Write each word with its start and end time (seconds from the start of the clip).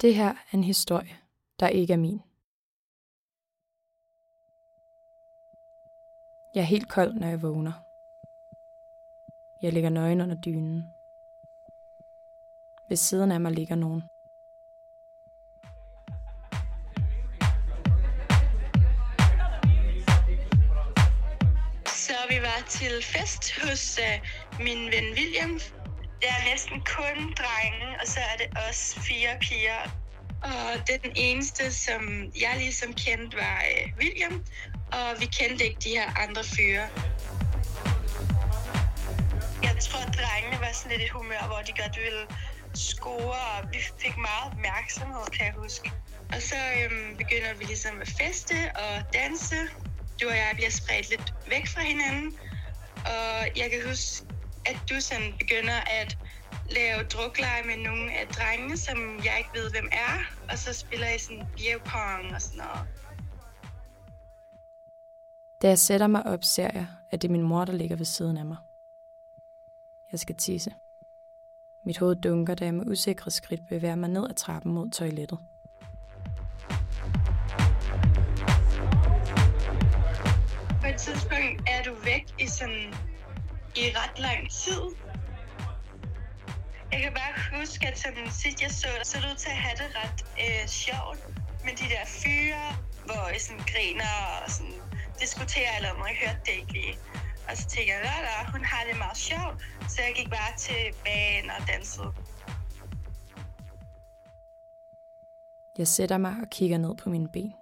Det 0.00 0.14
her 0.14 0.28
er 0.28 0.54
en 0.54 0.64
historie, 0.64 1.16
der 1.60 1.68
ikke 1.68 1.92
er 1.92 1.96
min. 1.96 2.20
Jeg 6.54 6.60
er 6.60 6.66
helt 6.66 6.88
kold, 6.88 7.14
når 7.14 7.28
jeg 7.28 7.42
vågner. 7.42 7.72
Jeg 9.62 9.72
ligger 9.72 9.90
nøgen 9.90 10.20
under 10.20 10.40
dynen. 10.40 10.84
Ved 12.88 12.96
siden 12.96 13.32
af 13.32 13.40
mig 13.40 13.52
ligger 13.52 13.74
nogen. 13.74 14.02
Så 21.86 22.16
vi 22.28 22.36
var 22.42 22.64
til 22.68 23.02
fest 23.02 23.60
hos 23.60 23.98
uh, 23.98 24.26
min 24.64 24.78
ven 24.92 25.06
William. 25.16 25.75
Der 26.22 26.28
er 26.28 26.50
næsten 26.50 26.80
kun 26.80 27.16
drenge, 27.40 28.00
og 28.00 28.06
så 28.06 28.20
er 28.20 28.36
det 28.36 28.58
også 28.68 29.00
fire 29.00 29.30
piger. 29.40 29.82
Og 30.42 30.88
den 30.88 31.12
eneste, 31.14 31.72
som 31.72 32.02
jeg 32.40 32.54
ligesom 32.58 32.92
kendte, 32.92 33.36
var 33.36 33.62
øh, 33.70 33.92
William. 33.98 34.44
Og 34.92 35.20
vi 35.20 35.26
kendte 35.26 35.64
ikke 35.64 35.80
de 35.84 35.88
her 35.88 36.18
andre 36.24 36.44
fyre. 36.44 36.88
Jeg 39.62 39.76
tror, 39.80 40.00
at 40.08 40.14
drengene 40.18 40.60
var 40.60 40.72
sådan 40.72 40.98
lidt 40.98 41.02
i 41.02 41.08
humør, 41.12 41.46
hvor 41.46 41.60
de 41.66 41.72
godt 41.82 41.96
ville 41.96 42.26
score, 42.74 43.40
og 43.56 43.68
vi 43.72 43.78
fik 43.98 44.16
meget 44.16 44.44
opmærksomhed, 44.52 45.26
kan 45.32 45.46
jeg 45.46 45.54
huske. 45.56 45.92
Og 46.34 46.42
så 46.42 46.56
øhm, 46.78 47.16
begynder 47.16 47.54
vi 47.58 47.64
ligesom 47.64 48.00
at 48.00 48.08
feste 48.08 48.54
og 48.74 49.14
danse. 49.14 49.56
Du 50.20 50.28
og 50.28 50.36
jeg 50.36 50.50
bliver 50.54 50.70
spredt 50.70 51.10
lidt 51.10 51.34
væk 51.48 51.66
fra 51.66 51.80
hinanden. 51.80 52.38
Og 53.04 53.30
jeg 53.56 53.70
kan 53.70 53.80
huske, 53.88 54.26
at 54.68 54.76
du 54.90 55.00
sådan 55.00 55.32
begynder 55.38 55.78
at 56.00 56.18
lave 56.70 57.02
drukleje 57.04 57.62
med 57.62 57.76
nogle 57.76 58.12
af 58.12 58.26
drengene, 58.26 58.76
som 58.76 58.98
jeg 59.24 59.34
ikke 59.38 59.50
ved, 59.54 59.70
hvem 59.70 59.88
er. 59.92 60.14
Og 60.50 60.58
så 60.58 60.72
spiller 60.72 61.08
I 61.08 61.18
sådan 61.18 61.46
beerpong 61.56 62.34
og 62.34 62.42
sådan 62.42 62.58
noget. 62.58 62.88
Da 65.62 65.68
jeg 65.68 65.78
sætter 65.78 66.06
mig 66.06 66.26
op, 66.26 66.44
ser 66.44 66.70
jeg, 66.74 66.86
at 67.10 67.22
det 67.22 67.28
er 67.28 67.32
min 67.32 67.42
mor, 67.42 67.64
der 67.64 67.72
ligger 67.72 67.96
ved 67.96 68.06
siden 68.06 68.36
af 68.36 68.46
mig. 68.46 68.56
Jeg 70.12 70.20
skal 70.20 70.34
tisse. 70.36 70.74
Mit 71.84 71.98
hoved 71.98 72.16
dunker, 72.16 72.54
da 72.54 72.64
jeg 72.64 72.74
med 72.74 72.86
usikre 72.86 73.30
skridt 73.30 73.68
bevæger 73.68 73.94
mig 73.94 74.08
ned 74.08 74.30
ad 74.30 74.34
trappen 74.34 74.72
mod 74.72 74.90
toilettet. 74.90 75.38
På 80.80 80.86
et 80.86 80.96
tidspunkt 80.98 81.62
er 81.66 81.82
du 81.84 81.94
væk 82.04 82.24
i 82.40 82.46
sådan 82.46 82.94
i 83.76 83.84
ret 83.98 84.18
lang 84.18 84.50
tid. 84.50 84.82
Jeg 86.92 87.00
kan 87.02 87.12
bare 87.20 87.32
huske, 87.58 87.86
at 87.88 87.98
sådan, 87.98 88.30
sidst 88.30 88.62
jeg 88.62 88.70
så 88.70 88.88
dig, 88.98 89.06
så 89.06 89.20
du 89.20 89.26
ud 89.32 89.36
til 89.44 89.50
at 89.56 89.60
have 89.66 89.76
det 89.82 89.88
ret 90.00 90.18
øh, 90.44 90.68
sjovt 90.68 91.20
med 91.64 91.72
de 91.80 91.86
der 91.94 92.04
fyre, 92.06 92.64
hvor 93.08 93.22
I 93.36 93.38
sådan 93.38 93.64
griner 93.72 94.14
og 94.44 94.50
sådan 94.50 94.78
diskuterer 95.22 95.72
eller 95.78 95.92
noget. 95.98 96.10
Jeg 96.12 96.18
hørte 96.24 96.40
det 96.46 96.54
ikke 96.60 96.72
lige. 96.72 96.98
Og 97.48 97.56
så 97.56 97.64
tænkte 97.68 97.92
jeg, 97.94 98.02
at 98.40 98.50
hun 98.52 98.64
har 98.64 98.82
det 98.88 98.98
meget 98.98 99.16
sjovt, 99.16 99.54
så 99.92 100.02
jeg 100.06 100.12
gik 100.18 100.30
bare 100.30 100.52
til 100.58 100.82
banen 101.04 101.50
og 101.50 101.68
dansede. 101.68 102.12
Jeg 105.78 105.88
sætter 105.88 106.18
mig 106.18 106.34
og 106.42 106.48
kigger 106.50 106.78
ned 106.78 106.94
på 106.96 107.10
mine 107.10 107.28
ben. 107.28 107.54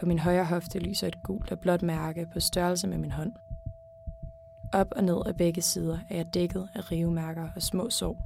På 0.00 0.06
min 0.06 0.18
højre 0.18 0.44
hofte 0.44 0.78
lyser 0.78 1.06
et 1.06 1.22
gult 1.22 1.52
og 1.52 1.60
blåt 1.60 1.82
mærke 1.82 2.26
på 2.26 2.40
størrelse 2.40 2.86
med 2.86 2.98
min 2.98 3.12
hånd. 3.12 3.32
Op 4.72 4.86
og 4.90 5.04
ned 5.04 5.22
af 5.26 5.36
begge 5.36 5.62
sider 5.62 5.98
er 6.10 6.16
jeg 6.16 6.34
dækket 6.34 6.68
af 6.74 6.90
rivemærker 6.90 7.48
og 7.56 7.62
små 7.62 7.90
sår. 7.90 8.16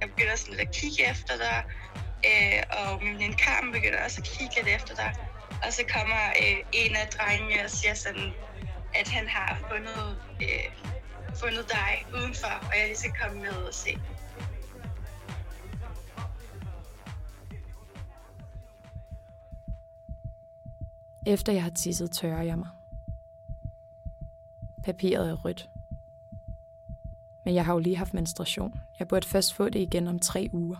Jeg 0.00 0.08
begynder 0.08 0.36
sådan 0.36 0.54
lidt 0.54 0.68
at 0.68 0.74
kigge 0.74 1.10
efter 1.10 1.34
dig, 1.44 1.64
øh, 2.28 2.62
og 2.78 3.04
min 3.04 3.14
veninde 3.14 3.38
Carmen 3.38 3.72
begynder 3.72 4.04
også 4.04 4.20
at 4.20 4.28
kigge 4.34 4.54
lidt 4.56 4.76
efter 4.76 4.94
dig. 4.94 5.14
Og 5.64 5.72
så 5.72 5.82
kommer 5.94 6.22
øh, 6.42 6.58
en 6.72 6.96
af 6.96 7.06
drengene 7.16 7.64
og 7.64 7.70
siger 7.70 7.94
sådan, 7.94 8.28
at 9.00 9.08
han 9.08 9.28
har 9.28 9.50
fundet, 9.70 10.02
øh, 10.46 10.66
fundet 11.40 11.64
dig 11.76 11.92
udenfor, 12.16 12.54
og 12.68 12.72
jeg 12.78 12.86
lige 12.86 12.98
skal 12.98 13.12
komme 13.22 13.40
med 13.40 13.56
og 13.70 13.74
se. 13.74 13.92
Efter 21.26 21.52
jeg 21.52 21.62
har 21.62 21.70
tisset, 21.70 22.12
tørrer 22.12 22.42
jeg 22.42 22.58
mig. 22.58 22.68
Papiret 24.84 25.30
er 25.30 25.44
rødt. 25.44 25.68
Men 27.44 27.54
jeg 27.54 27.64
har 27.64 27.72
jo 27.72 27.78
lige 27.78 27.96
haft 27.96 28.14
menstruation. 28.14 28.80
Jeg 28.98 29.08
burde 29.08 29.28
først 29.28 29.54
få 29.54 29.68
det 29.68 29.80
igen 29.80 30.08
om 30.08 30.18
tre 30.18 30.48
uger. 30.52 30.76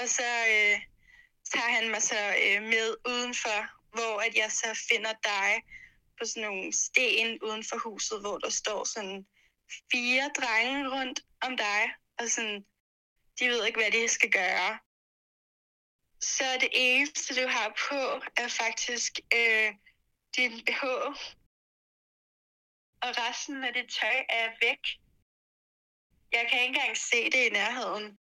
Og 0.00 0.08
så 0.08 0.28
øh, 0.56 0.76
tager 1.52 1.70
han 1.76 1.90
mig 1.90 2.02
så 2.02 2.20
øh, 2.44 2.62
med 2.62 2.86
udenfor, 3.12 3.58
hvor 3.96 4.14
at 4.26 4.34
jeg 4.36 4.50
så 4.50 4.86
finder 4.88 5.14
dig 5.32 5.50
på 6.18 6.24
sådan 6.26 6.42
nogle 6.48 6.72
sten 6.72 7.38
uden 7.42 7.64
for 7.68 7.78
huset, 7.88 8.20
hvor 8.20 8.38
der 8.38 8.50
står 8.50 8.84
sådan 8.84 9.26
fire 9.92 10.30
drenge 10.38 10.80
rundt 10.96 11.20
om 11.46 11.56
dig, 11.56 11.82
og 12.18 12.24
sådan, 12.28 12.64
de 13.38 13.44
ved 13.48 13.66
ikke, 13.66 13.80
hvad 13.80 13.90
de 13.90 14.08
skal 14.08 14.30
gøre. 14.30 14.78
Så 16.20 16.44
det 16.60 16.68
eneste, 16.72 17.42
du 17.42 17.48
har 17.48 17.68
på, 17.88 18.02
er 18.42 18.48
faktisk 18.48 19.20
øh, 19.34 19.70
din 20.36 20.52
BH. 20.66 20.84
Og 23.04 23.10
resten 23.24 23.64
af 23.64 23.72
det 23.74 23.86
tøj 24.00 24.18
er 24.28 24.48
væk. 24.60 24.82
Jeg 26.32 26.44
kan 26.50 26.60
ikke 26.60 26.74
engang 26.74 26.96
se 26.96 27.24
det 27.24 27.42
i 27.48 27.50
nærheden. 27.60 28.18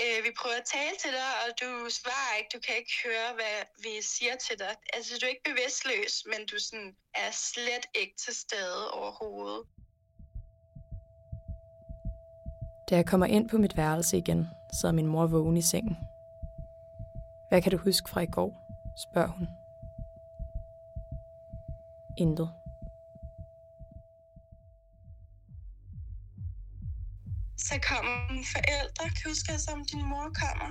Øh, 0.00 0.18
vi 0.26 0.30
prøver 0.38 0.56
at 0.56 0.70
tale 0.76 0.96
til 1.02 1.12
dig, 1.18 1.30
og 1.44 1.50
du 1.62 1.70
svarer 2.00 2.36
ikke. 2.38 2.50
Du 2.54 2.60
kan 2.66 2.74
ikke 2.76 2.94
høre, 3.04 3.30
hvad 3.38 3.58
vi 3.84 4.02
siger 4.02 4.36
til 4.36 4.58
dig. 4.58 4.74
Altså, 4.92 5.18
du 5.18 5.26
er 5.26 5.30
ikke 5.30 5.50
bevidstløs, 5.50 6.14
men 6.30 6.40
du 6.50 6.56
sådan 6.58 6.92
er 7.14 7.30
slet 7.30 7.86
ikke 7.94 8.16
til 8.24 8.34
stede 8.34 8.90
overhovedet. 8.92 9.62
Da 12.88 12.96
jeg 12.96 13.06
kommer 13.06 13.26
ind 13.26 13.48
på 13.48 13.56
mit 13.58 13.76
værelse 13.76 14.18
igen, 14.18 14.46
sidder 14.80 14.94
min 14.94 15.06
mor 15.06 15.26
vågen 15.26 15.56
i 15.56 15.62
sengen. 15.62 15.96
Hvad 17.52 17.62
kan 17.62 17.72
du 17.72 17.78
huske 17.88 18.10
fra 18.10 18.20
i 18.20 18.30
går? 18.36 18.50
spørger 19.06 19.32
hun. 19.38 19.46
Intet. 22.22 22.50
Så 27.66 27.74
kommer 27.88 28.14
mine 28.32 28.48
forældre, 28.56 29.04
kan 29.14 29.22
du 29.24 29.28
huske, 29.28 29.52
som 29.66 29.78
din 29.90 30.04
mor 30.10 30.26
kommer. 30.42 30.70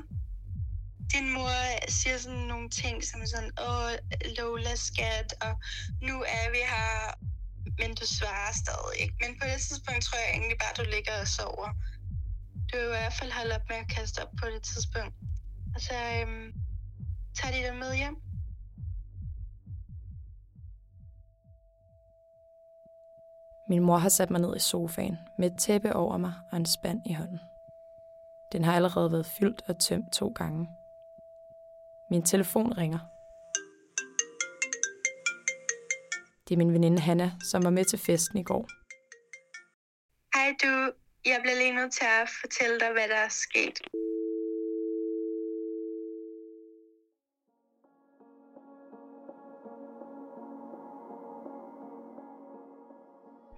Din 1.13 1.27
mor 1.35 1.53
siger 1.99 2.17
sådan 2.17 2.45
nogle 2.51 2.69
ting, 2.69 2.95
som 3.09 3.19
sådan, 3.31 3.51
åh, 3.67 3.91
Lola 4.37 4.75
skat, 4.87 5.29
og 5.45 5.53
nu 6.07 6.15
er 6.37 6.45
vi 6.55 6.61
her, 6.73 6.93
men 7.79 7.89
du 7.99 8.05
svarer 8.17 8.53
stadig 8.63 8.95
ikke. 9.03 9.15
Men 9.21 9.31
på 9.39 9.45
det 9.51 9.59
tidspunkt 9.67 10.01
tror 10.03 10.19
jeg 10.23 10.31
egentlig 10.37 10.57
bare, 10.63 10.73
du 10.79 10.85
ligger 10.95 11.15
og 11.23 11.27
sover. 11.37 11.69
Du 12.69 12.75
er 12.77 12.85
i 12.89 12.93
hvert 12.95 13.15
fald 13.19 13.31
holdt 13.37 13.53
op 13.57 13.65
med 13.69 13.77
at 13.83 13.87
kaste 13.95 14.17
op 14.23 14.31
på 14.41 14.45
det 14.53 14.61
tidspunkt. 14.71 15.15
Og 15.75 15.81
så 15.87 15.95
øhm, 16.19 16.49
tager 17.35 17.53
de 17.55 17.67
dig 17.67 17.75
med 17.75 17.95
hjem. 17.95 18.15
Min 23.69 23.83
mor 23.83 23.97
har 23.97 24.09
sat 24.09 24.29
mig 24.29 24.41
ned 24.41 24.55
i 24.55 24.59
sofaen 24.59 25.17
med 25.39 25.51
et 25.51 25.59
tæppe 25.59 25.93
over 25.95 26.17
mig 26.17 26.33
og 26.51 26.57
en 26.57 26.65
spand 26.65 26.99
i 27.05 27.13
hånden. 27.13 27.39
Den 28.51 28.63
har 28.63 28.75
allerede 28.75 29.11
været 29.11 29.25
fyldt 29.39 29.61
og 29.69 29.79
tømt 29.79 30.13
to 30.13 30.27
gange. 30.27 30.69
Min 32.11 32.23
telefon 32.23 32.73
ringer. 32.77 32.99
Det 36.45 36.55
er 36.55 36.57
min 36.57 36.73
veninde 36.73 36.99
Hanna, 36.99 37.31
som 37.51 37.63
var 37.63 37.69
med 37.69 37.85
til 37.85 37.99
festen 37.99 38.37
i 38.37 38.43
går. 38.43 38.65
Hej 40.35 40.55
du, 40.63 40.91
jeg 41.25 41.37
bliver 41.41 41.57
lige 41.57 41.75
nødt 41.75 41.93
til 41.93 42.05
at 42.21 42.29
fortælle 42.41 42.79
dig, 42.79 42.91
hvad 42.91 43.07
der 43.07 43.19
er 43.27 43.29
sket. 43.29 43.75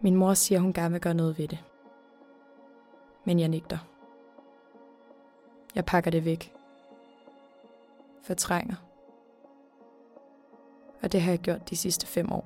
Min 0.03 0.15
mor 0.15 0.33
siger, 0.33 0.59
hun 0.59 0.73
gerne 0.73 0.91
vil 0.91 1.01
gøre 1.01 1.13
noget 1.13 1.37
ved 1.37 1.47
det. 1.47 1.63
Men 3.23 3.39
jeg 3.39 3.47
nægter. 3.47 3.77
Jeg 5.75 5.85
pakker 5.85 6.11
det 6.11 6.25
væk. 6.25 6.53
Fortrænger. 8.23 8.75
Og 11.03 11.11
det 11.11 11.21
har 11.21 11.31
jeg 11.31 11.39
gjort 11.39 11.69
de 11.69 11.77
sidste 11.77 12.07
fem 12.07 12.31
år. 12.31 12.45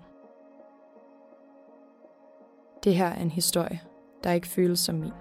Det 2.83 2.95
her 2.95 3.07
er 3.07 3.21
en 3.21 3.31
historie, 3.31 3.81
der 4.24 4.31
ikke 4.31 4.48
føles 4.48 4.80
som 4.80 4.95
min. 4.95 5.13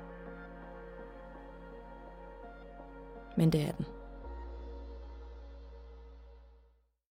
Men 3.37 3.53
det 3.53 3.69
er 3.69 3.73
den. 3.73 3.96